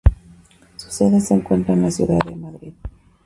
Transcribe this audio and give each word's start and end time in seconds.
Su 0.77 0.89
sede 0.89 1.21
se 1.21 1.35
encuentra 1.35 1.75
en 1.75 1.83
la 1.83 1.91
ciudad 1.91 2.17
de 2.25 2.35
Madrid. 2.35 2.73